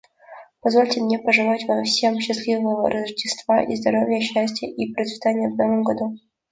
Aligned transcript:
Позвольте 0.61 0.99
мне 0.99 1.19
пожелать 1.19 1.67
всем 1.85 2.19
счастливого 2.21 2.89
Рождества 2.89 3.61
и 3.61 3.75
здоровья, 3.75 4.19
счастья 4.19 4.65
и 4.65 4.91
процветания 4.93 5.49
в 5.49 5.55
новом 5.55 5.83
году. 5.83 6.17